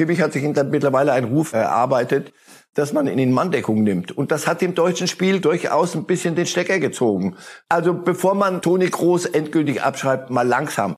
[0.00, 2.32] Kimmich hat sich mittlerweile einen Ruf erarbeitet,
[2.72, 4.16] dass man ihn in Manndeckung nimmt.
[4.16, 7.36] Und das hat dem deutschen Spiel durchaus ein bisschen den Stecker gezogen.
[7.68, 10.96] Also bevor man Toni Groß endgültig abschreibt, mal langsam.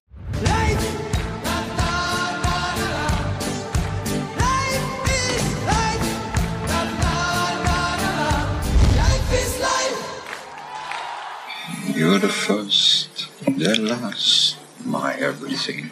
[11.93, 15.91] You're the first, the last, my everything.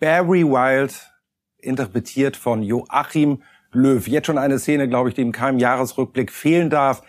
[0.00, 1.10] Barry Wild,
[1.58, 4.06] interpretiert von Joachim Löw.
[4.06, 7.02] Jetzt schon eine Szene, glaube ich, die in keinem Jahresrückblick fehlen darf.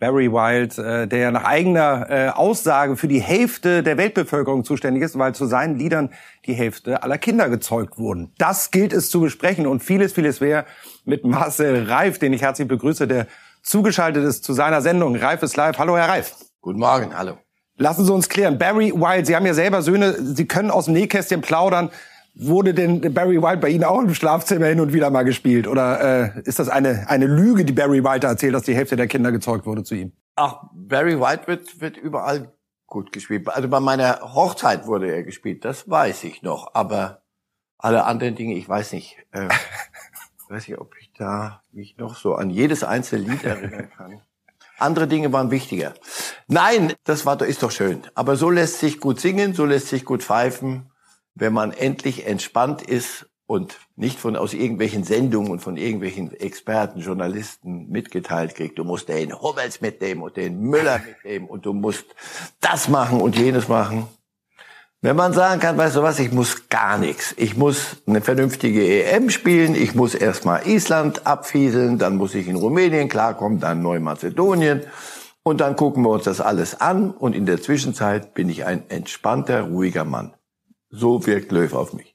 [0.00, 5.16] Barry Wild, äh, der nach eigener äh, Aussage für die Hälfte der Weltbevölkerung zuständig ist,
[5.16, 6.10] weil zu seinen Liedern
[6.46, 8.32] die Hälfte aller Kinder gezeugt wurden.
[8.36, 10.66] Das gilt es zu besprechen und vieles, vieles mehr
[11.04, 13.28] mit Marcel Reif, den ich herzlich begrüße, der
[13.62, 15.78] zugeschaltet ist zu seiner Sendung Reif ist live.
[15.78, 16.34] Hallo, Herr Reif.
[16.60, 17.38] Guten Morgen, hallo.
[17.76, 18.58] Lassen Sie uns klären.
[18.58, 21.90] Barry Wild, Sie haben ja selber Söhne, Sie können aus dem Nähkästchen plaudern.
[22.36, 25.68] Wurde denn Barry White bei Ihnen auch im Schlafzimmer hin und wieder mal gespielt?
[25.68, 29.06] Oder äh, ist das eine, eine Lüge, die Barry White erzählt, dass die Hälfte der
[29.06, 30.12] Kinder gezeugt wurde zu ihm?
[30.34, 32.52] Ach, Barry White wird, wird überall
[32.88, 33.48] gut gespielt.
[33.48, 36.74] Also bei meiner Hochzeit wurde er gespielt, das weiß ich noch.
[36.74, 37.22] Aber
[37.78, 39.16] alle anderen Dinge, ich weiß nicht.
[39.30, 39.48] Äh,
[40.48, 44.22] weiß ich, ob ich da mich noch so an jedes einzelne Lied erinnern kann.
[44.78, 45.94] Andere Dinge waren wichtiger.
[46.48, 48.02] Nein, das war, ist doch schön.
[48.16, 50.90] Aber so lässt sich gut singen, so lässt sich gut pfeifen
[51.34, 57.00] wenn man endlich entspannt ist und nicht von aus irgendwelchen Sendungen und von irgendwelchen Experten,
[57.00, 62.06] Journalisten mitgeteilt kriegt, du musst den Hummels mitnehmen und den Müller mitnehmen und du musst
[62.60, 64.08] das machen und jenes machen.
[65.02, 67.34] Wenn man sagen kann, weißt du was, ich muss gar nichts.
[67.36, 72.56] Ich muss eine vernünftige EM spielen, ich muss erstmal Island abfieseln, dann muss ich in
[72.56, 74.80] Rumänien klarkommen, dann Neumazedonien
[75.42, 78.88] und dann gucken wir uns das alles an und in der Zwischenzeit bin ich ein
[78.88, 80.32] entspannter, ruhiger Mann.
[80.96, 82.14] So wirkt Löw auf mich.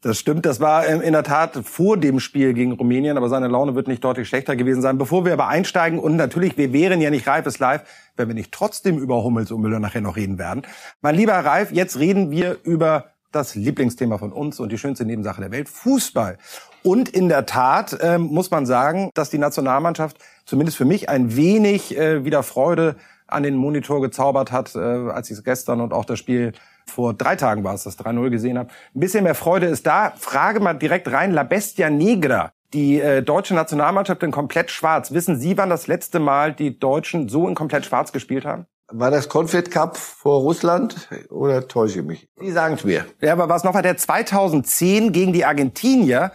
[0.00, 3.74] Das stimmt, das war in der Tat vor dem Spiel gegen Rumänien, aber seine Laune
[3.74, 4.98] wird nicht deutlich schlechter gewesen sein.
[4.98, 7.82] Bevor wir aber einsteigen, und natürlich, wir wären ja nicht reifes live,
[8.16, 10.62] wenn wir nicht trotzdem über Hummels und Müller nachher noch reden werden.
[11.00, 15.40] Mein lieber Reif, jetzt reden wir über das Lieblingsthema von uns und die schönste Nebensache
[15.40, 16.38] der Welt, Fußball.
[16.82, 21.36] Und in der Tat ähm, muss man sagen, dass die Nationalmannschaft zumindest für mich ein
[21.36, 22.96] wenig äh, wieder Freude
[23.26, 26.52] an den Monitor gezaubert hat, äh, als ich es gestern und auch das Spiel
[26.88, 28.70] vor drei Tagen war es, das 3-0 gesehen habe.
[28.94, 30.12] Ein bisschen mehr Freude ist da.
[30.16, 32.52] Frage mal direkt rein, La Bestia Negra.
[32.72, 35.12] Die äh, deutsche Nationalmannschaft in komplett schwarz.
[35.12, 38.66] Wissen Sie, wann das letzte Mal die Deutschen so in komplett schwarz gespielt haben?
[38.88, 42.28] War das Confed Cup vor Russland oder täusche ich mich?
[42.38, 43.04] Sie sagen es mir.
[43.20, 46.30] Ja, aber was noch war der 2010 gegen die Argentinier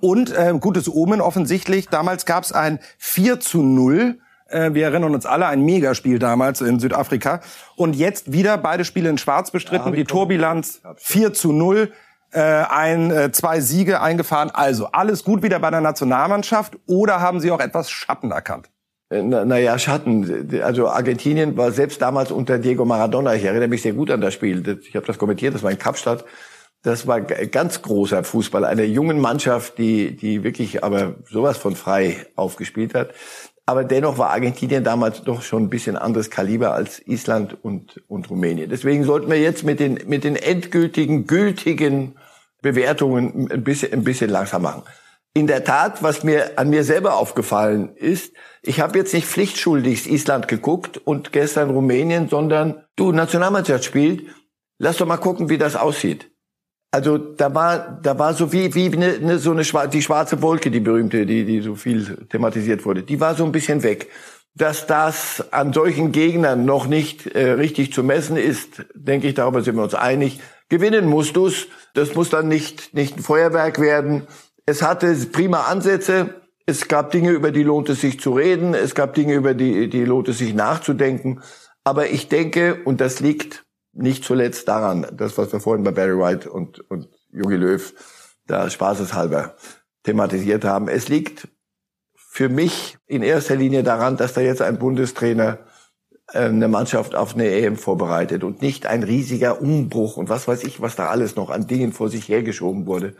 [0.00, 1.88] und äh, gutes Omen offensichtlich.
[1.88, 4.18] Damals gab es ein 4 zu 0
[4.54, 7.40] äh, wir erinnern uns alle, ein Megaspiel damals in Südafrika.
[7.76, 9.90] Und jetzt wieder beide Spiele in Schwarz bestritten.
[9.90, 11.92] Ja, die Torbilanz 4 zu 0
[12.32, 14.50] äh, ein, äh, zwei Siege eingefahren.
[14.50, 18.70] Also alles gut wieder bei der Nationalmannschaft oder haben Sie auch etwas Schatten erkannt?
[19.10, 20.60] Äh, naja, Schatten.
[20.62, 23.34] Also Argentinien war selbst damals unter Diego Maradona.
[23.34, 24.80] Ich erinnere mich sehr gut an das Spiel.
[24.82, 26.24] Ich habe das kommentiert, das war in Kapstadt.
[26.82, 32.26] Das war ganz großer Fußball, einer jungen Mannschaft, die, die wirklich aber sowas von frei
[32.36, 33.14] aufgespielt hat.
[33.66, 38.28] Aber dennoch war Argentinien damals doch schon ein bisschen anderes Kaliber als Island und, und
[38.28, 38.68] Rumänien.
[38.68, 42.16] Deswegen sollten wir jetzt mit den, mit den endgültigen, gültigen
[42.60, 44.82] Bewertungen ein bisschen, ein bisschen langsam machen.
[45.32, 50.06] In der Tat, was mir an mir selber aufgefallen ist, ich habe jetzt nicht pflichtschuldigst
[50.06, 54.26] Island geguckt und gestern Rumänien, sondern du, Nationalmannschaft spielt,
[54.78, 56.30] lass doch mal gucken, wie das aussieht.
[56.94, 60.70] Also da war, da war so wie, wie eine, eine, so eine die schwarze Wolke,
[60.70, 63.02] die berühmte, die, die so viel thematisiert wurde.
[63.02, 64.12] Die war so ein bisschen weg.
[64.54, 69.60] Dass das an solchen Gegnern noch nicht äh, richtig zu messen ist, denke ich, darüber
[69.62, 70.38] sind wir uns einig.
[70.68, 71.66] Gewinnen musst du's.
[71.94, 74.28] Das muss dann nicht, nicht ein Feuerwerk werden.
[74.64, 76.42] Es hatte prima Ansätze.
[76.64, 78.72] Es gab Dinge, über die lohnt es sich zu reden.
[78.72, 81.40] Es gab Dinge, über die, die lohnt es sich nachzudenken.
[81.82, 86.18] Aber ich denke, und das liegt nicht zuletzt daran, das, was wir vorhin bei Barry
[86.18, 87.92] White und, und Jogi Löw
[88.46, 89.54] da spaßeshalber
[90.02, 90.88] thematisiert haben.
[90.88, 91.48] Es liegt
[92.14, 95.58] für mich in erster Linie daran, dass da jetzt ein Bundestrainer
[96.32, 100.64] äh, eine Mannschaft auf eine EM vorbereitet und nicht ein riesiger Umbruch und was weiß
[100.64, 103.14] ich, was da alles noch an Dingen vor sich hergeschoben wurde,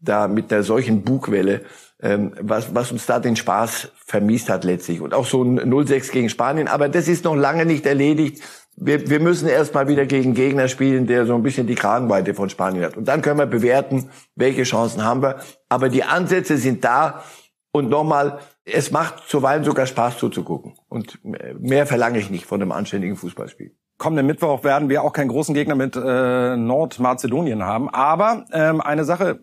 [0.00, 1.62] da mit der solchen Bugwelle,
[2.00, 5.00] ähm, was, was uns da den Spaß vermiest hat letztlich.
[5.00, 6.68] Und auch so ein 0-6 gegen Spanien.
[6.68, 8.42] Aber das ist noch lange nicht erledigt
[8.76, 12.48] wir, wir müssen erstmal wieder gegen Gegner spielen, der so ein bisschen die Kragenweite von
[12.48, 12.96] Spanien hat.
[12.96, 15.40] Und dann können wir bewerten, welche Chancen haben wir.
[15.68, 17.22] Aber die Ansätze sind da.
[17.70, 20.74] Und nochmal, es macht zuweilen sogar Spaß zuzugucken.
[20.88, 23.74] Und mehr verlange ich nicht von einem anständigen Fußballspiel.
[23.98, 27.88] kommenden Mittwoch werden wir auch keinen großen Gegner mit äh, Nordmazedonien haben.
[27.88, 29.40] Aber ähm, eine Sache,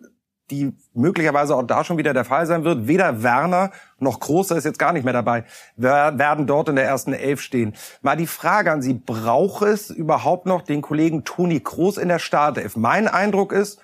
[0.52, 2.88] die möglicherweise auch da schon wieder der Fall sein wird.
[2.88, 5.44] Weder Werner noch Großer ist jetzt gar nicht mehr dabei,
[5.76, 7.74] werden dort in der ersten Elf stehen.
[8.02, 12.20] Mal die Frage an Sie, braucht es überhaupt noch den Kollegen Toni Kroos in der
[12.20, 12.76] Startelf?
[12.76, 13.80] Mein Eindruck ist,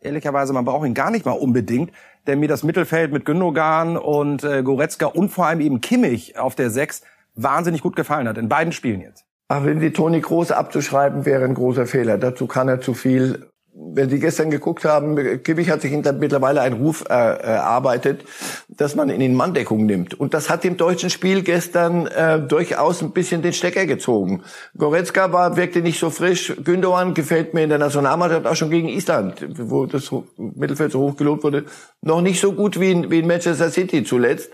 [0.00, 1.92] ehrlicherweise, man braucht ihn gar nicht mal unbedingt,
[2.26, 6.54] denn mir das Mittelfeld mit Gündogan und äh, Goretzka und vor allem eben Kimmich auf
[6.54, 7.02] der Sechs
[7.34, 9.24] wahnsinnig gut gefallen hat, in beiden Spielen jetzt.
[9.48, 12.16] Ach, wenn die Toni Kroos abzuschreiben, wäre ein großer Fehler.
[12.16, 16.76] Dazu kann er zu viel wenn Sie gestern geguckt haben, Kimmich hat sich mittlerweile einen
[16.76, 18.24] Ruf äh, erarbeitet,
[18.68, 20.18] dass man ihn in Manndeckung nimmt.
[20.18, 24.42] Und das hat dem deutschen Spiel gestern äh, durchaus ein bisschen den Stecker gezogen.
[24.76, 26.52] Goretzka war, wirkte nicht so frisch.
[26.62, 31.16] Gündogan gefällt mir in der Nationalmannschaft auch schon gegen Island, wo das Mittelfeld so hoch
[31.16, 31.64] gelobt wurde,
[32.02, 34.50] noch nicht so gut wie in, wie in Manchester City zuletzt.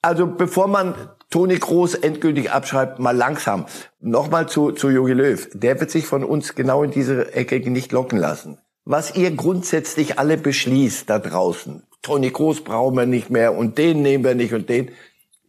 [0.00, 0.94] Also bevor man
[1.30, 3.66] Toni Groß endgültig abschreibt, mal langsam.
[4.00, 5.48] Nochmal zu, zu Jogi Löw.
[5.52, 8.58] Der wird sich von uns genau in diese Ecke nicht locken lassen.
[8.84, 14.02] Was ihr grundsätzlich alle beschließt da draußen, Toni Groß brauchen wir nicht mehr und den
[14.02, 14.90] nehmen wir nicht und den,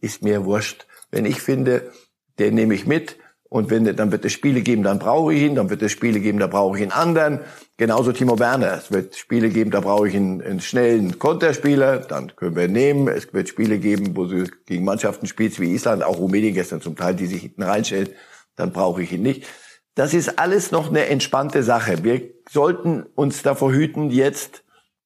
[0.00, 0.86] ist mir wurscht.
[1.10, 1.92] Wenn ich finde,
[2.38, 3.18] den nehme ich mit
[3.48, 6.18] und wenn, dann wird es Spiele geben, dann brauche ich ihn, dann wird es Spiele
[6.18, 7.40] geben, da brauche ich ihn anderen.
[7.76, 8.74] Genauso Timo Werner.
[8.74, 12.72] Es wird Spiele geben, da brauche ich einen, einen schnellen Konterspieler, dann können wir ihn
[12.72, 13.08] nehmen.
[13.08, 16.96] Es wird Spiele geben, wo du gegen Mannschaften spielst wie Island, auch Rumänien gestern zum
[16.96, 18.08] Teil, die sich hinten reinstellen,
[18.56, 19.46] dann brauche ich ihn nicht.
[19.94, 22.02] Das ist alles noch eine entspannte Sache.
[22.02, 24.64] Wir sollten uns davor hüten, jetzt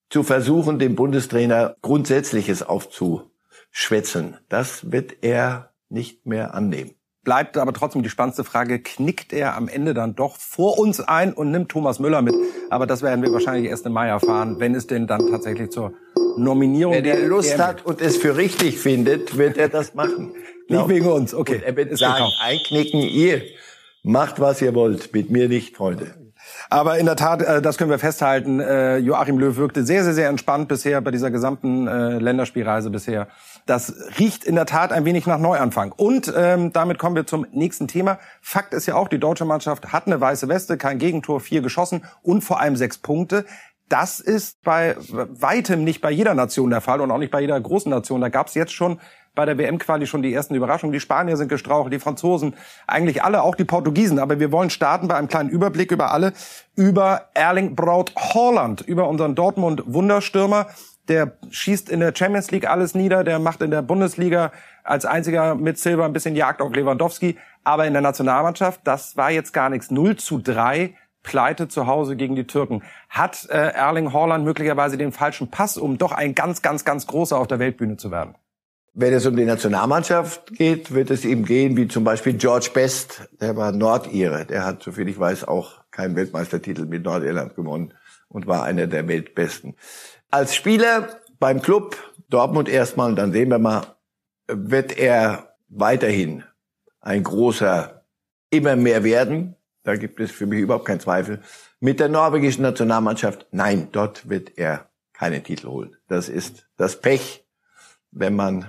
[0.09, 4.39] zu versuchen, dem Bundestrainer Grundsätzliches aufzuschwätzen.
[4.49, 9.69] Das wird er nicht mehr annehmen bleibt aber trotzdem die spannendste Frage, knickt er am
[9.69, 12.34] Ende dann doch vor uns ein und nimmt Thomas Müller mit?
[12.70, 15.93] Aber das werden wir wahrscheinlich erst im Mai erfahren, wenn es denn dann tatsächlich zur
[16.37, 20.32] Nominierung Wenn er Lust hat und es für richtig findet, wird er das machen.
[20.69, 21.56] Nicht wegen uns, okay.
[21.56, 23.43] Und er wird sagen, einknicken, ihr
[24.02, 26.14] macht, was ihr wollt, mit mir nicht, Freunde.
[26.69, 30.14] Aber in der Tat, äh, das können wir festhalten, äh, Joachim Löw wirkte sehr, sehr,
[30.14, 33.29] sehr entspannt bisher bei dieser gesamten äh, Länderspielreise bisher.
[33.67, 35.93] Das riecht in der Tat ein wenig nach Neuanfang.
[35.93, 38.19] Und ähm, damit kommen wir zum nächsten Thema.
[38.41, 42.05] Fakt ist ja auch, die deutsche Mannschaft hat eine weiße Weste, kein Gegentor, vier geschossen
[42.23, 43.44] und vor allem sechs Punkte.
[43.88, 47.61] Das ist bei weitem nicht bei jeder Nation der Fall und auch nicht bei jeder
[47.61, 48.20] großen Nation.
[48.20, 49.00] Da gab es jetzt schon
[49.41, 50.93] bei der WM-Quali schon die ersten Überraschungen.
[50.93, 52.55] Die Spanier sind gestrauchelt, die Franzosen,
[52.87, 54.19] eigentlich alle, auch die Portugiesen.
[54.19, 56.35] Aber wir wollen starten bei einem kleinen Überblick über alle,
[56.77, 60.67] über Erling Braut Holland, über unseren Dortmund-Wunderstürmer.
[61.09, 64.53] Der schießt in der Champions League alles nieder, der macht in der Bundesliga
[64.85, 67.39] als einziger mit Silber ein bisschen Jagd auf Lewandowski.
[67.65, 69.91] Aber in der Nationalmannschaft, das war jetzt gar nichts.
[69.91, 72.83] 0 zu 3 Pleite zu Hause gegen die Türken.
[73.09, 77.39] Hat äh, Erling Haaland möglicherweise den falschen Pass, um doch ein ganz, ganz, ganz großer
[77.39, 78.35] auf der Weltbühne zu werden?
[78.93, 83.29] Wenn es um die Nationalmannschaft geht, wird es ihm gehen wie zum Beispiel George Best,
[83.41, 84.45] der war Nordire.
[84.47, 87.95] Der hat, soviel ich weiß, auch keinen Weltmeistertitel mit Nordirland gewonnen
[88.29, 89.77] und war einer der Weltbesten.
[90.31, 91.97] Als Spieler beim Club
[92.29, 93.83] Dortmund erstmal, und dann sehen wir mal,
[94.49, 96.45] wird er weiterhin
[97.01, 98.05] ein großer
[98.51, 99.57] immer mehr werden.
[99.85, 101.43] Da gibt es für mich überhaupt keinen Zweifel.
[101.79, 105.97] Mit der norwegischen Nationalmannschaft, nein, dort wird er keinen Titel holen.
[106.09, 107.47] Das ist das Pech,
[108.11, 108.67] wenn man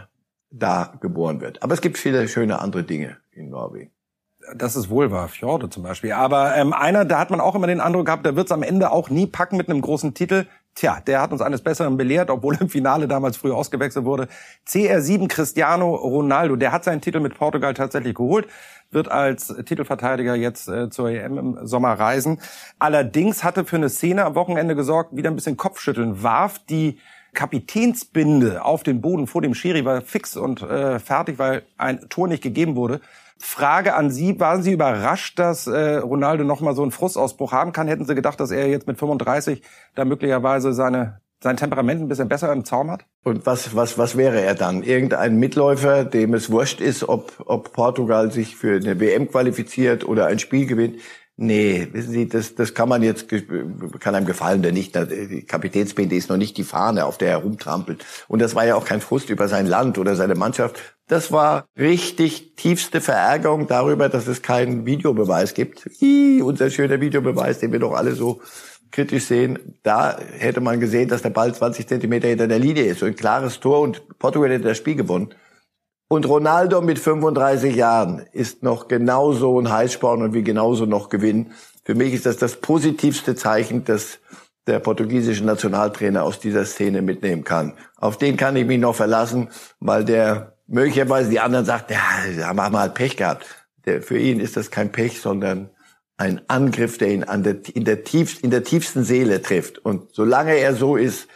[0.51, 1.63] da geboren wird.
[1.63, 3.91] Aber es gibt viele schöne andere Dinge in Norwegen.
[4.55, 6.13] Das ist wohl wahr, Fjorde zum Beispiel.
[6.13, 8.63] Aber ähm, einer, da hat man auch immer den Eindruck gehabt, der wird es am
[8.63, 10.45] Ende auch nie packen mit einem großen Titel.
[10.73, 14.27] Tja, der hat uns eines Besseren belehrt, obwohl im Finale damals früh ausgewechselt wurde.
[14.67, 18.47] CR7 Cristiano Ronaldo, der hat seinen Titel mit Portugal tatsächlich geholt,
[18.89, 22.39] wird als Titelverteidiger jetzt äh, zur EM im Sommer reisen.
[22.79, 26.97] Allerdings hatte für eine Szene am Wochenende gesorgt, wieder ein bisschen Kopfschütteln, warf die
[27.33, 32.27] Kapitänsbinde auf den Boden vor dem Schiri war fix und äh, fertig, weil ein Tor
[32.27, 33.01] nicht gegeben wurde.
[33.37, 37.71] Frage an Sie, waren Sie überrascht, dass äh, Ronaldo noch mal so einen Frustausbruch haben
[37.71, 37.87] kann?
[37.87, 39.63] Hätten Sie gedacht, dass er jetzt mit 35
[39.95, 43.05] da möglicherweise seine sein Temperament ein bisschen besser im Zaum hat?
[43.23, 44.83] Und was, was, was wäre er dann?
[44.83, 50.27] Irgendein Mitläufer, dem es wurscht ist, ob, ob Portugal sich für eine WM qualifiziert oder
[50.27, 50.97] ein Spiel gewinnt.
[51.43, 53.27] Nee, wissen Sie, das, das kann man jetzt,
[53.99, 57.37] kann einem gefallen, der nicht, die Kapitänsbinde ist noch nicht die Fahne, auf der er
[57.37, 58.05] rumtrampelt.
[58.27, 60.79] Und das war ja auch kein Frust über sein Land oder seine Mannschaft.
[61.07, 65.89] Das war richtig tiefste Verärgerung darüber, dass es keinen Videobeweis gibt.
[65.99, 68.39] Ih, unser schöner Videobeweis, den wir doch alle so
[68.91, 69.57] kritisch sehen.
[69.81, 72.99] Da hätte man gesehen, dass der Ball 20 Zentimeter hinter der Linie ist.
[72.99, 75.33] So ein klares Tor und Portugal hätte das Spiel gewonnen.
[76.11, 81.53] Und Ronaldo mit 35 Jahren ist noch genauso ein Heißsporn und will genauso noch gewinnen.
[81.85, 84.19] Für mich ist das das positivste Zeichen, das
[84.67, 87.75] der portugiesische Nationaltrainer aus dieser Szene mitnehmen kann.
[87.95, 92.01] Auf den kann ich mich noch verlassen, weil der möglicherweise die anderen sagt, ja,
[92.37, 93.45] da haben wir halt Pech gehabt.
[93.85, 95.69] Der, für ihn ist das kein Pech, sondern
[96.17, 99.77] ein Angriff, der ihn an der, in, der tiefst, in der tiefsten Seele trifft.
[99.77, 101.29] Und solange er so ist,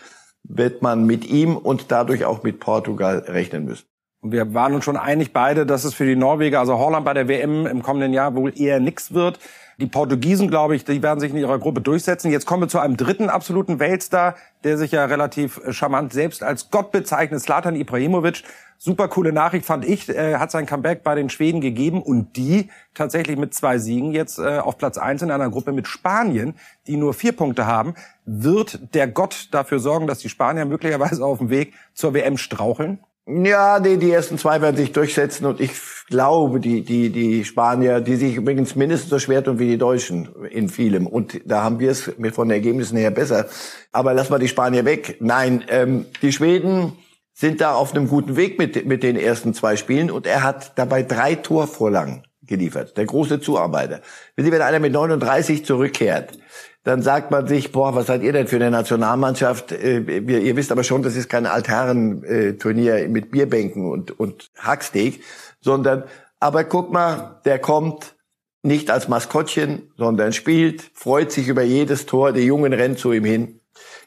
[0.43, 3.85] wird man mit ihm und dadurch auch mit Portugal rechnen müssen.
[4.27, 7.27] Wir waren uns schon einig beide, dass es für die Norweger, also Holland bei der
[7.27, 9.39] WM im kommenden Jahr wohl eher nix wird.
[9.77, 12.31] Die Portugiesen, glaube ich, die werden sich in ihrer Gruppe durchsetzen.
[12.31, 16.71] Jetzt kommen wir zu einem dritten absoluten Weltstar, der sich ja relativ charmant selbst als
[16.71, 18.43] Gott bezeichnet, Slatan Ibrahimovic.
[18.79, 20.09] Super coole Nachricht fand ich.
[20.09, 24.39] Er hat sein Comeback bei den Schweden gegeben und die tatsächlich mit zwei Siegen jetzt
[24.39, 26.55] äh, auf Platz eins in einer Gruppe mit Spanien,
[26.87, 27.93] die nur vier Punkte haben.
[28.25, 32.99] Wird der Gott dafür sorgen, dass die Spanier möglicherweise auf dem Weg zur WM straucheln?
[33.27, 35.71] Ja, die, die ersten zwei werden sich durchsetzen und ich
[36.07, 40.29] glaube, die, die, die Spanier, die sich übrigens mindestens so schwer tun wie die Deutschen
[40.51, 41.07] in vielem.
[41.07, 43.47] Und da haben wir es von den Ergebnissen her besser.
[43.91, 45.17] Aber lass mal die Spanier weg.
[45.21, 46.93] Nein, ähm, die Schweden
[47.33, 50.77] sind da auf einem guten Weg mit, mit den ersten zwei Spielen und er hat
[50.77, 52.95] dabei drei Torvorlagen geliefert.
[52.95, 54.01] Der große Zuarbeiter.
[54.35, 56.37] Wenn einer mit 39 zurückkehrt,
[56.85, 59.71] dann sagt man sich, boah, was seid ihr denn für eine Nationalmannschaft?
[59.71, 65.23] Äh, ihr wisst aber schon, das ist kein Altherren-Turnier mit Bierbänken und, und Hacksteak,
[65.61, 66.03] sondern,
[66.39, 68.15] aber guck mal, der kommt
[68.61, 73.25] nicht als Maskottchen, sondern spielt, freut sich über jedes Tor, die Jungen rennen zu ihm
[73.25, 73.59] hin.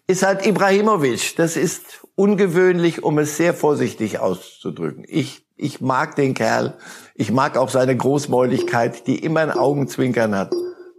[0.06, 5.04] Ist halt Ibrahimovic, das ist ungewöhnlich, um es sehr vorsichtig auszudrücken.
[5.08, 6.78] Ich, ich mag den Kerl.
[7.16, 10.52] Ich mag auch seine Großmäuligkeit, die immer ein Augenzwinkern hat.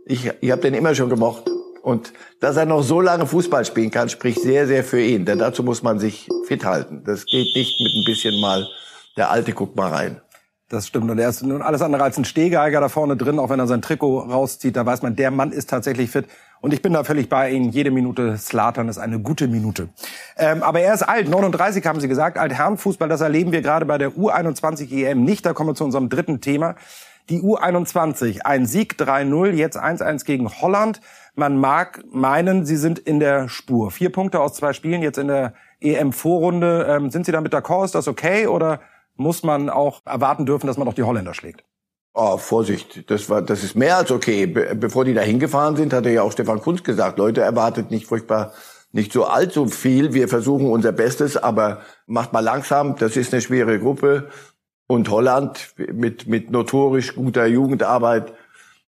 [0.06, 1.50] Ich, ich habe den immer schon gemocht.
[1.82, 5.26] Und dass er noch so lange Fußball spielen kann, spricht sehr, sehr für ihn.
[5.26, 7.04] Denn dazu muss man sich fit halten.
[7.06, 8.68] Das geht nicht mit ein bisschen mal,
[9.18, 10.22] der Alte guckt mal rein.
[10.70, 11.10] Das stimmt.
[11.10, 13.66] Und er ist nun alles andere als ein Stehgeiger da vorne drin, auch wenn er
[13.66, 14.76] sein Trikot rauszieht.
[14.76, 16.26] Da weiß man, der Mann ist tatsächlich fit.
[16.62, 17.70] Und ich bin da völlig bei Ihnen.
[17.70, 19.90] Jede Minute Slatan ist eine gute Minute.
[20.38, 21.30] Ähm, aber er ist alt.
[21.30, 22.38] 39 haben Sie gesagt.
[22.38, 25.46] Altherrenfußball, das erleben wir gerade bei der U21 EM nicht.
[25.46, 26.76] Da kommen wir zu unserem dritten Thema.
[27.30, 31.00] Die U21, ein Sieg 3-0, jetzt 1-1 gegen Holland.
[31.36, 33.92] Man mag meinen, Sie sind in der Spur.
[33.92, 36.88] Vier Punkte aus zwei Spielen jetzt in der EM-Vorrunde.
[36.90, 37.86] Ähm, sind Sie damit d'accord?
[37.86, 38.48] Ist das okay?
[38.48, 38.82] Oder
[39.16, 41.64] muss man auch erwarten dürfen, dass man auch die Holländer schlägt.
[42.22, 44.46] Oh, Vorsicht, das war, das ist mehr als okay.
[44.46, 48.08] Be bevor die da hingefahren sind, hatte ja auch Stefan Kunz gesagt, Leute, erwartet nicht
[48.08, 48.52] furchtbar,
[48.92, 50.14] nicht so allzu viel.
[50.14, 52.98] Wir versuchen unser Bestes, aber macht mal langsam.
[52.98, 54.28] Das ist eine schwere Gruppe.
[54.86, 58.34] Und Holland mit, mit notorisch guter Jugendarbeit,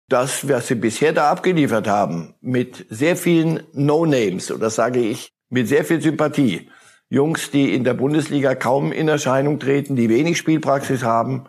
[0.08, 5.68] das, was sie bisher da abgeliefert haben, mit sehr vielen No-Names, das sage ich mit
[5.68, 6.72] sehr viel Sympathie,
[7.10, 11.46] Jungs, die in der Bundesliga kaum in Erscheinung treten, die wenig Spielpraxis haben,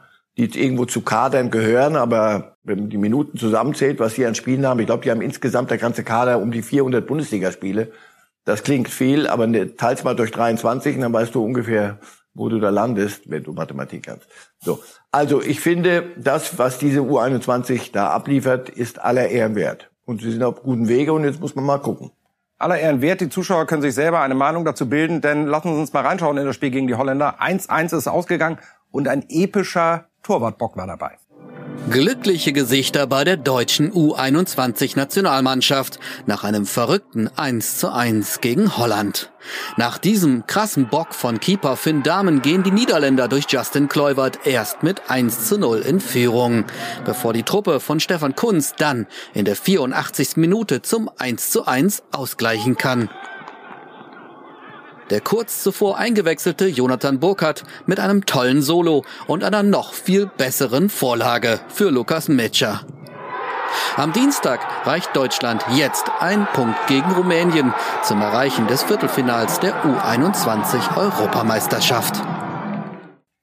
[0.49, 4.67] die irgendwo zu Kadern gehören, aber wenn man die Minuten zusammenzählt, was sie an Spielen
[4.67, 7.93] haben, ich glaube, die haben insgesamt der ganze Kader um die 400 Bundesligaspiele.
[8.45, 11.99] Das klingt viel, aber ne, teils mal durch 23 und dann weißt du ungefähr,
[12.33, 14.29] wo du da landest, wenn du Mathematik kannst.
[14.61, 14.83] So.
[15.11, 19.91] Also ich finde, das, was diese U21 da abliefert, ist aller Ehren wert.
[20.05, 22.11] Und sie sind auf guten Wege und jetzt muss man mal gucken
[22.61, 23.21] aller Ehren wert.
[23.21, 26.37] Die Zuschauer können sich selber eine Meinung dazu bilden, denn lassen Sie uns mal reinschauen
[26.37, 27.41] in das Spiel gegen die Holländer.
[27.41, 28.59] 1-1 ist ausgegangen
[28.91, 31.19] und ein epischer Torwartbock war dabei.
[31.89, 39.33] Glückliche Gesichter bei der deutschen U21-Nationalmannschaft nach einem verrückten 1 zu 1 gegen Holland.
[39.77, 44.85] Nach diesem krassen Bock von Keeper Finn Dahmen gehen die Niederländer durch Justin Kluivert erst
[44.85, 46.65] mit 1 zu 0 in Führung,
[47.05, 50.37] bevor die Truppe von Stefan Kunz dann in der 84.
[50.37, 53.11] Minute zum 1 zu 1 ausgleichen kann.
[55.11, 60.89] Der kurz zuvor eingewechselte Jonathan Burkhardt mit einem tollen Solo und einer noch viel besseren
[60.89, 62.83] Vorlage für Lukas Metscher.
[63.97, 70.97] Am Dienstag reicht Deutschland jetzt ein Punkt gegen Rumänien zum Erreichen des Viertelfinals der U21
[70.97, 72.23] Europameisterschaft.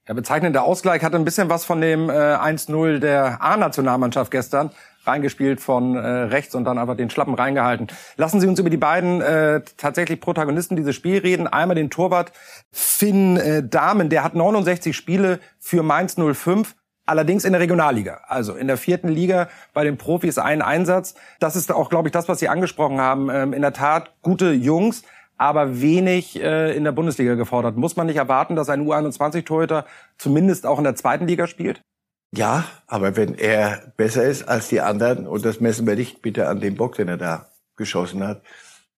[0.08, 4.72] Der bezeichnende Ausgleich hatte ein bisschen was von dem äh, 1-0 der A-Nationalmannschaft gestern
[5.08, 7.88] reingespielt von äh, rechts und dann einfach den Schlappen reingehalten.
[8.18, 11.48] Lassen Sie uns über die beiden äh, tatsächlich Protagonisten dieses Spiels reden.
[11.48, 12.32] Einmal den Torwart
[12.72, 16.76] Finn äh, Dahmen, der hat 69 Spiele für Mainz 05.
[17.06, 21.16] Allerdings in der Regionalliga, also in der vierten Liga bei den Profis ein Einsatz.
[21.40, 23.30] Das ist auch, glaube ich, das, was Sie angesprochen haben.
[23.30, 25.04] Ähm, in der Tat gute Jungs,
[25.38, 27.78] aber wenig äh, in der Bundesliga gefordert.
[27.78, 29.86] Muss man nicht erwarten, dass ein U21-Torhüter
[30.18, 31.82] zumindest auch in der zweiten Liga spielt?
[32.32, 36.48] Ja, aber wenn er besser ist als die anderen, und das messen wir nicht bitte
[36.48, 38.44] an dem Bock, den er da geschossen hat,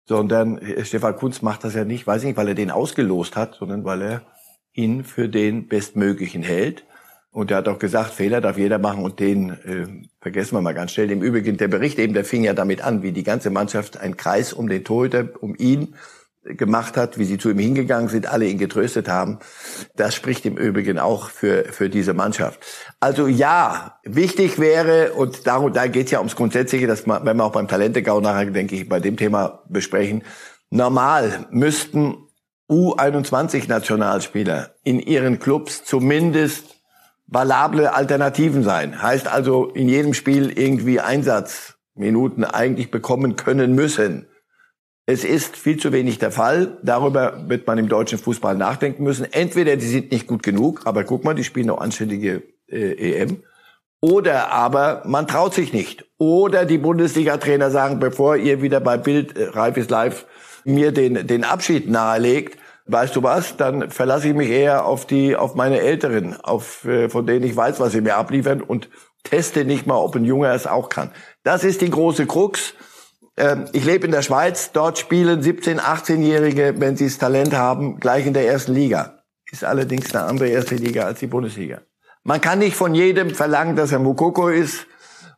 [0.08, 3.86] sondern Stefan Kunz macht das ja nicht, weiß nicht, weil er den ausgelost hat, sondern
[3.86, 4.22] weil er
[4.74, 6.86] ihn für den Bestmöglichen hält.
[7.32, 10.74] Und er hat auch gesagt, Fehler darf jeder machen und den äh, vergessen wir mal
[10.74, 11.12] ganz schnell.
[11.12, 14.18] Im Übrigen, der Bericht eben, der fing ja damit an, wie die ganze Mannschaft ein
[14.18, 15.94] Kreis um den Torhüter, um ihn
[16.44, 19.40] gemacht hat, wie sie zu ihm hingegangen sind, alle ihn getröstet haben.
[19.96, 22.66] Das spricht im Übrigen auch für, für diese Mannschaft.
[23.00, 27.38] Also ja, wichtig wäre, und darum, da geht es ja ums Grundsätzliche, dass man, wenn
[27.38, 30.24] wir auch beim Talentegau nachher, denke ich, bei dem Thema besprechen,
[30.70, 32.30] normal müssten
[32.70, 36.78] U21-Nationalspieler in ihren Clubs zumindest
[37.28, 39.02] valable Alternativen sein.
[39.02, 44.29] Heißt also, in jedem Spiel irgendwie Einsatzminuten eigentlich bekommen können müssen.
[45.10, 46.78] Es ist viel zu wenig der Fall.
[46.84, 49.26] Darüber wird man im deutschen Fußball nachdenken müssen.
[49.34, 53.42] Entweder die sind nicht gut genug, aber guck mal, die spielen noch anständige äh, EM.
[54.02, 56.06] Oder aber man traut sich nicht.
[56.20, 60.28] Oder die Bundesliga-Trainer sagen, bevor ihr wieder bei Bild äh, Reif ist live
[60.64, 65.36] mir den, den Abschied nahelegt, weißt du was, dann verlasse ich mich eher auf die,
[65.36, 68.90] auf meine Älteren, auf, äh, von denen ich weiß, was sie mir abliefern und
[69.24, 71.10] teste nicht mal, ob ein Junge es auch kann.
[71.42, 72.76] Das ist die große Krux.
[73.40, 78.00] Ähm, ich lebe in der Schweiz, dort spielen 17-, 18-Jährige, wenn sie das Talent haben,
[78.00, 79.24] gleich in der ersten Liga.
[79.50, 81.82] Ist allerdings eine andere erste Liga als die Bundesliga.
[82.24, 84.86] Man kann nicht von jedem verlangen, dass er Mukoko ist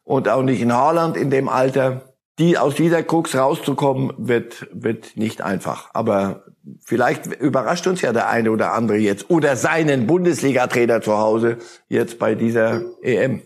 [0.03, 2.13] und auch nicht in Haaland in dem Alter.
[2.39, 5.91] Die, aus dieser Krux rauszukommen, wird, wird nicht einfach.
[5.93, 6.45] Aber
[6.83, 12.17] vielleicht überrascht uns ja der eine oder andere jetzt oder seinen Bundesliga-Trainer zu Hause jetzt
[12.17, 13.43] bei dieser EM.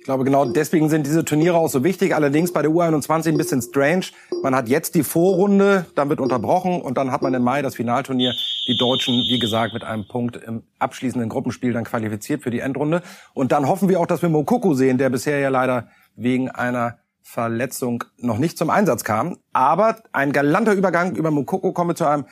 [0.00, 2.14] Ich glaube, genau deswegen sind diese Turniere auch so wichtig.
[2.14, 4.06] Allerdings bei der U21 ein bisschen strange.
[4.42, 7.74] Man hat jetzt die Vorrunde, dann wird unterbrochen und dann hat man im Mai das
[7.74, 8.32] Finalturnier.
[8.66, 13.02] Die Deutschen, wie gesagt, mit einem Punkt im abschließenden Gruppenspiel dann qualifiziert für die Endrunde.
[13.34, 16.96] Und dann hoffen wir auch, dass wir Mokoko sehen, der bisher ja leider wegen einer
[17.20, 19.36] Verletzung noch nicht zum Einsatz kam.
[19.52, 22.24] Aber ein galanter Übergang über Mokoko kommen wir zu einem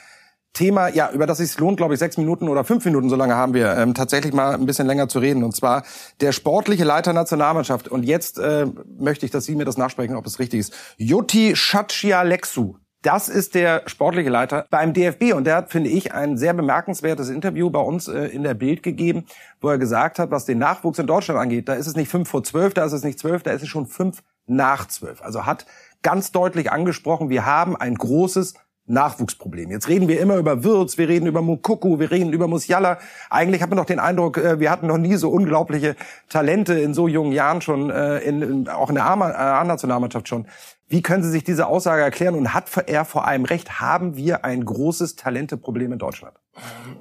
[0.59, 3.37] Thema, ja, über das es lohnt, glaube ich, sechs Minuten oder fünf Minuten, so lange
[3.37, 5.45] haben wir, ähm, tatsächlich mal ein bisschen länger zu reden.
[5.45, 5.85] Und zwar
[6.21, 7.87] der sportliche Leiter Nationalmannschaft.
[7.87, 8.67] Und jetzt äh,
[8.99, 10.75] möchte ich, dass Sie mir das nachsprechen, ob es richtig ist.
[10.97, 12.75] Joti Shachialexu.
[13.03, 17.29] Das ist der sportliche Leiter beim DFB und der hat, finde ich, ein sehr bemerkenswertes
[17.29, 19.27] Interview bei uns äh, in der Bild gegeben,
[19.61, 22.29] wo er gesagt hat, was den Nachwuchs in Deutschland angeht, da ist es nicht fünf
[22.29, 25.23] vor zwölf, da ist es nicht zwölf, da ist es schon fünf nach zwölf.
[25.23, 25.65] Also hat
[26.03, 28.55] ganz deutlich angesprochen, wir haben ein großes
[28.89, 29.71] Nachwuchsproblem.
[29.71, 32.99] Jetzt reden wir immer über Würz, wir reden über Mukuku, wir reden über Musiala.
[33.31, 35.97] Eigentlich hat man doch den Eindruck, äh, wir hatten noch nie so unglaubliche
[36.29, 40.47] Talente in so jungen Jahren schon, äh, in, auch in der A-Nationalmannschaft schon.
[40.91, 43.79] Wie können Sie sich diese Aussage erklären und hat er vor allem recht?
[43.79, 46.35] Haben wir ein großes Talenteproblem in Deutschland?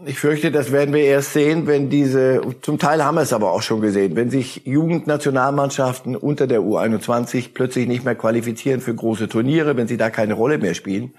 [0.06, 3.54] Ich fürchte, das werden wir erst sehen, wenn diese, zum Teil haben wir es aber
[3.54, 9.30] auch schon gesehen, wenn sich Jugendnationalmannschaften unter der U21 plötzlich nicht mehr qualifizieren für große
[9.30, 11.14] Turniere, wenn sie da keine Rolle mehr spielen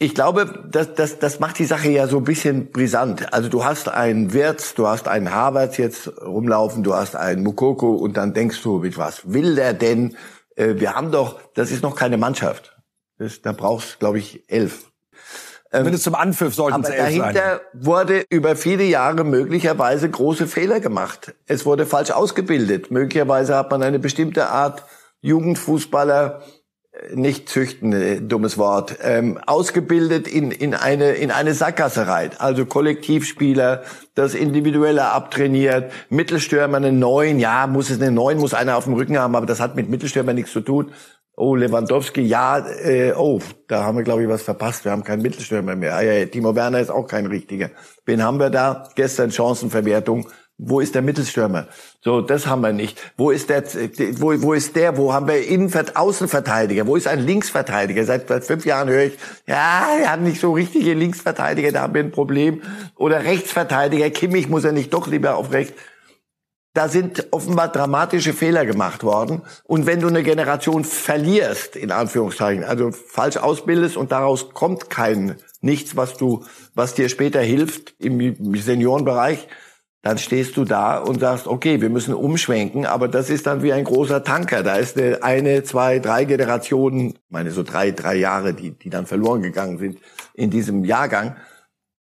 [0.00, 3.32] ich glaube, das, das, das macht die Sache ja so ein bisschen brisant.
[3.32, 7.94] Also du hast einen Wirtz, du hast einen Havertz jetzt rumlaufen, du hast einen Mukoko
[7.94, 10.16] und dann denkst du, mit was will der denn?
[10.54, 12.76] Äh, wir haben doch, das ist noch keine Mannschaft.
[13.18, 14.92] Das, da brauchst, glaube ich, elf.
[15.72, 17.34] Ähm, Zumindest zum Anpfiff sollten es elf sein.
[17.34, 21.34] dahinter wurde über viele Jahre möglicherweise große Fehler gemacht.
[21.46, 22.92] Es wurde falsch ausgebildet.
[22.92, 24.84] Möglicherweise hat man eine bestimmte Art
[25.22, 26.42] Jugendfußballer
[27.14, 32.30] nicht züchten, äh, dummes Wort, ähm, ausgebildet in, in, eine, in eine Sackgasse rein.
[32.38, 33.82] Also Kollektivspieler,
[34.14, 38.94] das Individuelle abtrainiert, Mittelstürmer einen neuen, ja, muss es einen neuen, muss einer auf dem
[38.94, 40.92] Rücken haben, aber das hat mit Mittelstürmer nichts zu tun.
[41.36, 44.84] Oh, Lewandowski, ja, äh, oh, da haben wir, glaube ich, was verpasst.
[44.84, 45.94] Wir haben keinen Mittelstürmer mehr.
[45.94, 47.70] Ah, ja, Timo Werner ist auch kein richtiger.
[48.06, 48.88] Wen haben wir da?
[48.96, 51.68] Gestern Chancenverwertung wo ist der Mittelstürmer?
[52.02, 53.00] So, das haben wir nicht.
[53.16, 53.62] Wo ist der,
[54.18, 54.96] wo, wo ist der?
[54.96, 56.86] Wo haben wir Innenvert Außenverteidiger?
[56.86, 58.04] Wo ist ein Linksverteidiger?
[58.04, 61.94] Seit, seit fünf Jahren höre ich, ja, er hat nicht so richtige Linksverteidiger, da haben
[61.94, 62.62] wir ein Problem.
[62.96, 65.74] Oder Rechtsverteidiger, Kimmich muss er nicht doch lieber auf rechts.
[66.74, 69.42] Da sind offenbar dramatische Fehler gemacht worden.
[69.64, 75.36] Und wenn du eine Generation verlierst, in Anführungszeichen, also falsch ausbildest und daraus kommt kein
[75.60, 76.44] nichts, was du,
[76.74, 79.48] was dir später hilft im Seniorenbereich,
[80.02, 83.72] dann stehst du da und sagst, okay, wir müssen umschwenken, aber das ist dann wie
[83.72, 84.62] ein großer Tanker.
[84.62, 89.06] Da ist eine, eine zwei, drei Generationen, meine so drei, drei Jahre, die, die dann
[89.06, 89.98] verloren gegangen sind
[90.34, 91.36] in diesem Jahrgang.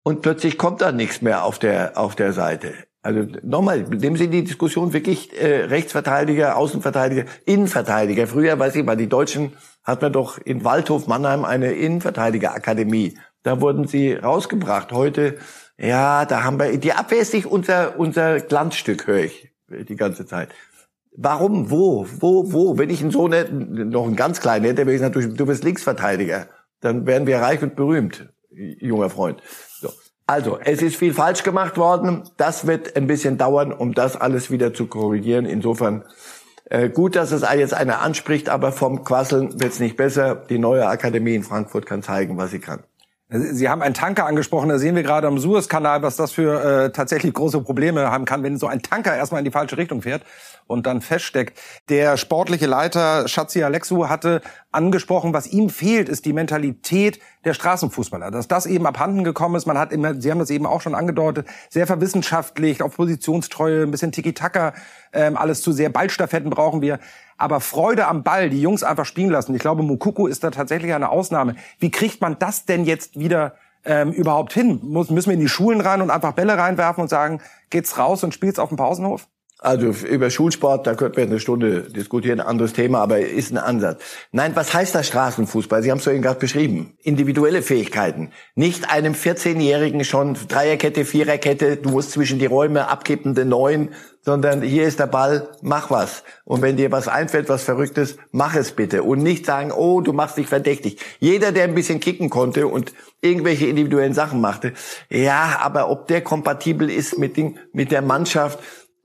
[0.03, 2.74] Und plötzlich kommt da nichts mehr auf der, auf der Seite.
[3.01, 8.27] Also nochmal, nehmen Sie die Diskussion wirklich äh, Rechtsverteidiger, Außenverteidiger, Innenverteidiger.
[8.27, 13.16] Früher, weiß ich mal, die Deutschen hatten wir doch in Waldhof Mannheim eine Innenverteidigerakademie.
[13.44, 14.92] Da wurden sie rausgebracht.
[14.92, 15.38] Heute
[15.78, 20.26] ja, da haben wir, die Abwehr ist nicht unser, unser Glanzstück, höre ich die ganze
[20.26, 20.50] Zeit.
[21.12, 21.70] Warum?
[21.70, 22.06] Wo?
[22.20, 22.52] Wo?
[22.52, 22.78] Wo?
[22.78, 25.64] Wenn ich einen Sohn hätte, noch einen ganz kleinen hätte, wäre ich natürlich, du bist
[25.64, 26.46] Linksverteidiger.
[26.80, 29.42] Dann wären wir reich und berühmt, junger Freund.
[29.80, 29.90] So.
[30.26, 32.22] Also, es ist viel falsch gemacht worden.
[32.36, 35.44] Das wird ein bisschen dauern, um das alles wieder zu korrigieren.
[35.44, 36.04] Insofern
[36.66, 40.34] äh, gut, dass es jetzt einer anspricht, aber vom Quasseln wird es nicht besser.
[40.34, 42.84] Die neue Akademie in Frankfurt kann zeigen, was sie kann.
[43.30, 46.92] Sie haben einen Tanker angesprochen, da sehen wir gerade am Suezkanal, was das für äh,
[46.92, 50.22] tatsächlich große Probleme haben kann, wenn so ein Tanker erstmal in die falsche Richtung fährt
[50.66, 51.58] und dann feststeckt.
[51.90, 54.40] Der sportliche Leiter Schatzi Alexu hatte
[54.72, 58.30] angesprochen, was ihm fehlt, ist die Mentalität der Straßenfußballer.
[58.30, 60.94] Dass das eben abhanden gekommen ist, man hat immer, Sie haben das eben auch schon
[60.94, 64.72] angedeutet, sehr verwissenschaftlich, auf Positionstreue, ein bisschen Tiki-Taka,
[65.12, 65.90] ähm, alles zu sehr.
[65.90, 66.98] Ballstaffetten brauchen wir
[67.38, 69.55] aber Freude am Ball, die Jungs einfach spielen lassen.
[69.55, 71.55] Ich glaube, Mukuku ist da tatsächlich eine Ausnahme.
[71.79, 74.81] Wie kriegt man das denn jetzt wieder ähm, überhaupt hin?
[74.83, 78.24] Muss, müssen wir in die Schulen rein und einfach Bälle reinwerfen und sagen, geht's raus
[78.24, 79.29] und spielt's auf dem Pausenhof?
[79.60, 84.00] Also über Schulsport, da könnten wir eine Stunde diskutieren, anderes Thema, aber ist ein Ansatz.
[84.30, 85.82] Nein, was heißt das Straßenfußball?
[85.82, 86.96] Sie haben es vorhin gerade beschrieben.
[87.02, 88.30] Individuelle Fähigkeiten.
[88.54, 93.88] Nicht einem 14-Jährigen schon Dreierkette, Viererkette, du musst zwischen die Räume abkippende Neun,
[94.28, 96.22] sondern hier ist der Ball, mach was.
[96.44, 99.02] Und wenn dir was einfällt, was Verrücktes, mach es bitte.
[99.02, 101.00] Und nicht sagen, oh, du machst dich verdächtig.
[101.18, 104.74] Jeder, der ein bisschen kicken konnte und irgendwelche individuellen Sachen machte,
[105.08, 108.58] ja, aber ob der kompatibel ist mit, den, mit der Mannschaft,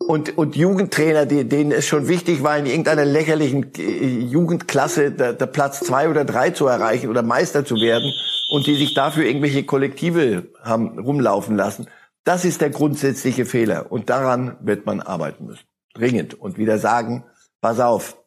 [0.07, 5.33] und, und Jugendtrainer, die, denen es schon wichtig war, in irgendeiner lächerlichen äh, Jugendklasse der,
[5.33, 8.11] der Platz zwei oder drei zu erreichen oder Meister zu werden
[8.49, 11.87] und die sich dafür irgendwelche Kollektive haben rumlaufen lassen.
[12.23, 15.65] Das ist der grundsätzliche Fehler und daran wird man arbeiten müssen.
[15.93, 16.39] Dringend.
[16.39, 17.25] Und wieder sagen,
[17.61, 18.17] pass auf,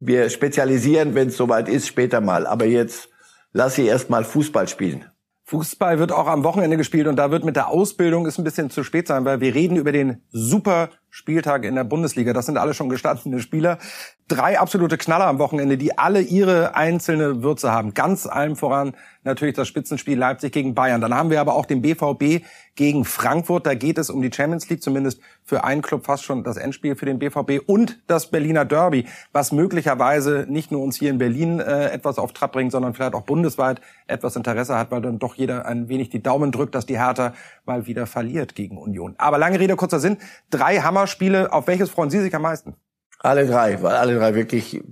[0.00, 2.46] wir spezialisieren, wenn es soweit ist, später mal.
[2.46, 3.08] Aber jetzt
[3.52, 5.06] lass sie erst mal Fußball spielen.
[5.46, 8.70] Fußball wird auch am Wochenende gespielt und da wird mit der Ausbildung ist ein bisschen
[8.70, 12.32] zu spät sein, weil wir reden über den Super Spieltag in der Bundesliga.
[12.32, 13.78] Das sind alle schon gestandene Spieler.
[14.26, 17.94] Drei absolute Knaller am Wochenende, die alle ihre einzelne Würze haben.
[17.94, 21.00] Ganz allem voran natürlich das Spitzenspiel Leipzig gegen Bayern.
[21.00, 23.66] Dann haben wir aber auch den BVB gegen Frankfurt.
[23.66, 26.96] Da geht es um die Champions League, zumindest für einen Club fast schon das Endspiel
[26.96, 31.60] für den BVB und das Berliner Derby, was möglicherweise nicht nur uns hier in Berlin
[31.60, 35.34] äh, etwas auf Trab bringt, sondern vielleicht auch bundesweit etwas Interesse hat, weil dann doch
[35.34, 39.14] jeder ein wenig die Daumen drückt, dass die Hertha mal wieder verliert gegen Union.
[39.18, 40.18] Aber lange Rede, kurzer Sinn.
[40.50, 41.52] Drei Hammerspiele.
[41.52, 42.74] Auf welches freuen Sie sich am meisten?
[43.20, 44.82] Alle drei, weil alle drei wirklich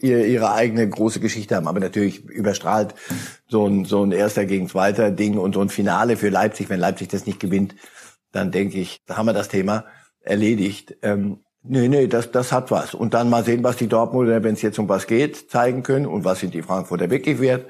[0.00, 1.68] ihre, ihre eigene große Geschichte haben.
[1.68, 2.94] Aber natürlich überstrahlt
[3.48, 6.68] so ein, so ein erster gegen zweiter Ding und so ein Finale für Leipzig.
[6.68, 7.76] Wenn Leipzig das nicht gewinnt,
[8.32, 9.84] dann denke ich, da haben wir das Thema
[10.20, 10.96] erledigt.
[11.02, 12.94] Ähm, nee, nee, das, das hat was.
[12.94, 16.06] Und dann mal sehen, was die Dortmunder, wenn es jetzt um was geht, zeigen können
[16.06, 17.66] und was sind die Frankfurter wirklich wert.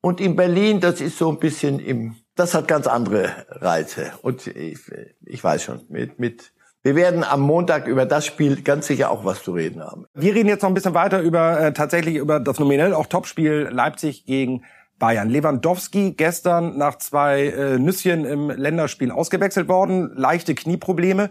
[0.00, 4.12] Und in Berlin, das ist so ein bisschen im, das hat ganz andere Reize.
[4.20, 4.78] Und ich,
[5.24, 6.52] ich weiß schon, mit, mit
[6.88, 10.06] wir werden am Montag über das Spiel ganz sicher auch was zu reden haben.
[10.14, 13.68] Wir reden jetzt noch ein bisschen weiter über äh, tatsächlich über das nominell auch Topspiel
[13.70, 14.64] Leipzig gegen
[14.98, 15.28] Bayern.
[15.28, 21.28] Lewandowski gestern nach zwei äh, Nüsschen im Länderspiel ausgewechselt worden, leichte Knieprobleme.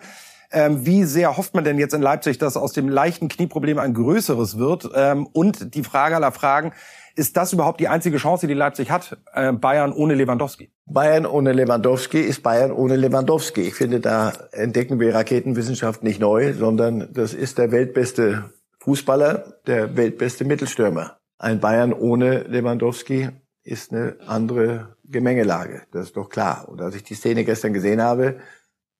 [0.52, 3.96] Ähm, wie sehr hofft man denn jetzt in Leipzig, dass aus dem leichten Knieproblem ein
[3.96, 4.88] größeres wird?
[4.94, 6.72] Ähm, und die Frage aller Fragen,
[7.18, 9.18] ist das überhaupt die einzige Chance, die Leipzig hat?
[9.34, 10.72] Äh, Bayern ohne Lewandowski?
[10.86, 13.62] Bayern ohne Lewandowski ist Bayern ohne Lewandowski.
[13.62, 18.52] Ich finde, da entdecken wir Raketenwissenschaft nicht neu, sondern das ist der weltbeste
[18.82, 21.18] Fußballer, der weltbeste Mittelstürmer.
[21.40, 23.30] Ein Bayern ohne Lewandowski
[23.64, 25.84] ist eine andere Gemengelage.
[25.92, 26.70] Das ist doch klar.
[26.70, 28.38] Und als ich die Szene gestern gesehen habe,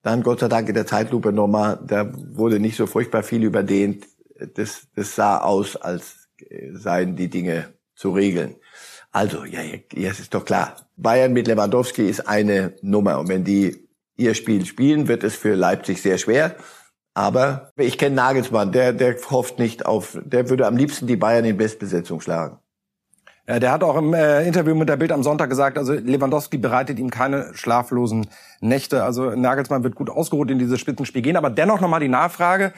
[0.02, 4.06] dann Gott sei Dank in der Zeitlupe nochmal, da wurde nicht so furchtbar viel überdehnt.
[4.56, 6.28] Das, das sah aus, als
[6.74, 8.56] seien die Dinge zu regeln.
[9.12, 9.62] Also, ja,
[9.94, 10.76] es ist doch klar.
[10.96, 13.20] Bayern mit Lewandowski ist eine Nummer.
[13.20, 16.56] Und wenn die ihr Spiel spielen, wird es für Leipzig sehr schwer.
[17.14, 21.46] Aber ich kenne Nagelsmann, der, der hofft nicht auf, der würde am liebsten die Bayern
[21.46, 22.60] in Bestbesetzung schlagen.
[23.48, 26.58] Ja, der hat auch im äh, Interview mit der Bild am Sonntag gesagt, also Lewandowski
[26.58, 28.28] bereitet ihm keine schlaflosen
[28.60, 29.04] Nächte.
[29.04, 31.38] Also Nagelsmann wird gut ausgeruht in dieses Spitzenspiel gehen.
[31.38, 32.74] Aber dennoch nochmal die Nachfrage.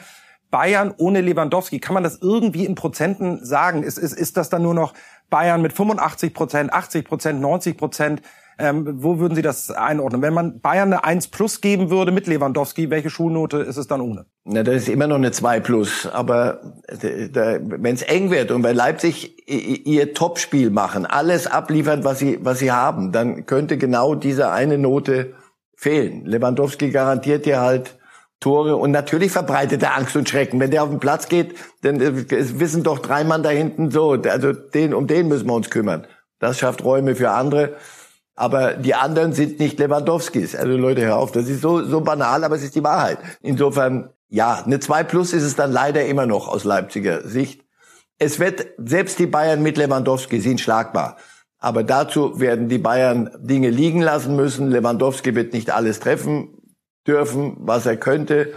[0.50, 3.82] Bayern ohne Lewandowski, kann man das irgendwie in Prozenten sagen?
[3.82, 4.94] Ist, ist, ist das dann nur noch
[5.28, 8.22] Bayern mit 85 Prozent, 80 Prozent, 90 Prozent?
[8.58, 10.20] Ähm, wo würden Sie das einordnen?
[10.20, 14.02] Wenn man Bayern eine 1 plus geben würde mit Lewandowski, welche Schulnote ist es dann
[14.02, 14.26] ohne?
[14.44, 16.06] Na, das ist immer noch eine 2 plus.
[16.06, 16.60] Aber
[16.90, 22.58] wenn es eng wird und bei Leipzig ihr Topspiel machen, alles abliefern, was sie, was
[22.58, 25.32] sie haben, dann könnte genau diese eine Note
[25.74, 26.26] fehlen.
[26.26, 27.98] Lewandowski garantiert dir halt
[28.40, 30.58] Tore und natürlich verbreitet er Angst und Schrecken.
[30.60, 34.12] Wenn der auf den Platz geht, dann äh, wissen doch drei Mann da hinten so,
[34.12, 36.06] also den, um den müssen wir uns kümmern.
[36.38, 37.76] Das schafft Räume für andere.
[38.34, 40.56] Aber die anderen sind nicht Lewandowskis.
[40.56, 43.18] Also Leute, hör auf, das ist so, so banal, aber es ist die Wahrheit.
[43.42, 47.62] Insofern, ja, eine 2 Plus ist es dann leider immer noch aus Leipziger Sicht.
[48.18, 51.18] Es wird, selbst die Bayern mit Lewandowski sind schlagbar.
[51.58, 54.70] Aber dazu werden die Bayern Dinge liegen lassen müssen.
[54.70, 56.59] Lewandowski wird nicht alles treffen
[57.06, 58.54] dürfen, was er könnte.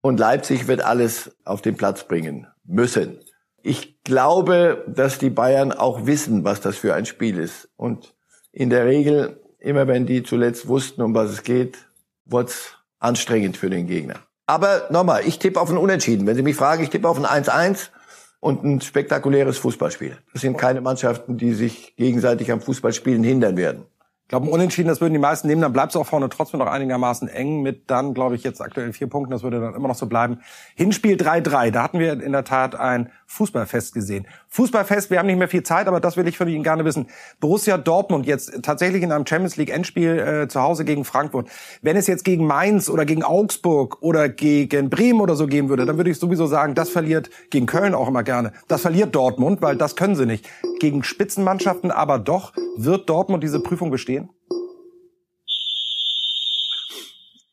[0.00, 3.18] Und Leipzig wird alles auf den Platz bringen müssen.
[3.62, 7.68] Ich glaube, dass die Bayern auch wissen, was das für ein Spiel ist.
[7.76, 8.14] Und
[8.52, 11.78] in der Regel, immer wenn die zuletzt wussten, um was es geht,
[12.24, 12.52] wurde
[12.98, 14.20] anstrengend für den Gegner.
[14.46, 16.26] Aber nochmal, ich tippe auf ein Unentschieden.
[16.26, 17.90] Wenn Sie mich fragen, ich tippe auf ein 1-1
[18.38, 20.18] und ein spektakuläres Fußballspiel.
[20.32, 23.86] Das sind keine Mannschaften, die sich gegenseitig am Fußballspielen hindern werden.
[24.26, 26.66] Ich glaube, unentschieden, das würden die meisten nehmen, dann bleibt es auch vorne trotzdem noch
[26.66, 29.94] einigermaßen eng mit dann, glaube ich, jetzt aktuell vier Punkten, das würde dann immer noch
[29.94, 30.40] so bleiben.
[30.74, 34.26] Hinspiel 3-3, da hatten wir in der Tat ein Fußballfest gesehen.
[34.48, 37.06] Fußballfest, wir haben nicht mehr viel Zeit, aber das will ich von Ihnen gerne wissen.
[37.38, 41.48] Borussia Dortmund jetzt tatsächlich in einem Champions League Endspiel äh, zu Hause gegen Frankfurt.
[41.82, 45.86] Wenn es jetzt gegen Mainz oder gegen Augsburg oder gegen Bremen oder so gehen würde,
[45.86, 48.52] dann würde ich sowieso sagen, das verliert gegen Köln auch immer gerne.
[48.66, 50.48] Das verliert Dortmund, weil das können sie nicht.
[50.80, 54.15] Gegen Spitzenmannschaften aber doch, wird Dortmund diese Prüfung bestehen?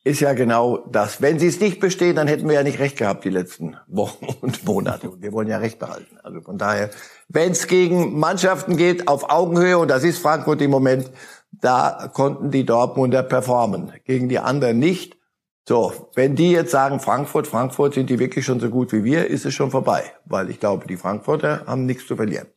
[0.03, 1.21] Ist ja genau das.
[1.21, 4.27] Wenn sie es nicht bestehen, dann hätten wir ja nicht recht gehabt die letzten Wochen
[4.41, 5.09] und Monate.
[5.09, 6.17] Und wir wollen ja recht behalten.
[6.23, 6.89] Also von daher,
[7.29, 11.09] wenn es gegen Mannschaften geht auf Augenhöhe, und das ist Frankfurt im Moment,
[11.51, 13.93] da konnten die Dortmunder performen.
[14.03, 15.17] Gegen die anderen nicht.
[15.65, 19.27] So, wenn die jetzt sagen, Frankfurt, Frankfurt sind die wirklich schon so gut wie wir,
[19.27, 20.03] ist es schon vorbei.
[20.25, 22.47] Weil ich glaube, die Frankfurter haben nichts zu verlieren.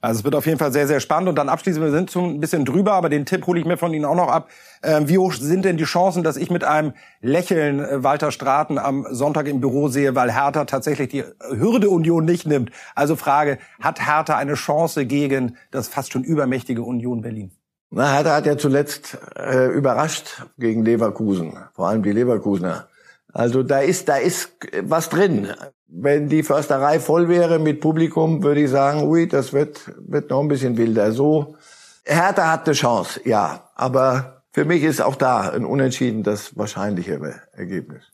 [0.00, 1.28] Also es wird auf jeden Fall sehr, sehr spannend.
[1.28, 3.76] Und dann abschließend, wir sind schon ein bisschen drüber, aber den Tipp hole ich mir
[3.76, 4.50] von Ihnen auch noch ab.
[4.82, 8.78] Ähm, wie hoch sind denn die Chancen, dass ich mit einem Lächeln äh, Walter Straten
[8.78, 12.70] am Sonntag im Büro sehe, weil Hertha tatsächlich die Hürde Union nicht nimmt?
[12.94, 17.52] Also Frage, hat Hertha eine Chance gegen das fast schon übermächtige Union Berlin?
[17.90, 22.88] Na, Hertha hat ja zuletzt äh, überrascht gegen Leverkusen, vor allem die Leverkusener.
[23.32, 24.50] Also da ist, da ist
[24.82, 25.48] was drin.
[25.88, 30.40] Wenn die Försterei voll wäre mit Publikum, würde ich sagen, ui, das wird, wird noch
[30.40, 31.12] ein bisschen wilder.
[31.12, 31.56] So,
[32.04, 33.70] Hertha hat eine Chance, ja.
[33.74, 38.04] Aber für mich ist auch da ein Unentschieden das wahrscheinlichere Ergebnis.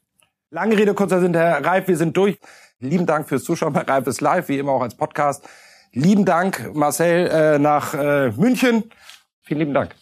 [0.51, 2.39] Lange Rede, kurzer Sinn, Herr Reif, wir sind durch.
[2.79, 5.49] Lieben Dank fürs Zuschauen bei Reif ist live, wie immer auch als Podcast.
[5.93, 8.91] Lieben Dank, Marcel, äh, nach äh, München.
[9.43, 9.95] Vielen lieben Dank.